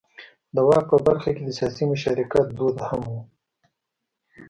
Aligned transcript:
د 0.55 0.57
واک 0.67 0.85
په 0.91 0.97
برخه 1.07 1.29
کې 1.35 1.43
د 1.45 1.49
سیاسي 1.57 1.83
مشارکت 1.91 2.45
دود 2.57 2.77
هم 2.87 3.01
و. 3.11 3.13